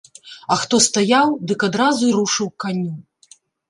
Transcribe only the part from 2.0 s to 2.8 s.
й рушыў к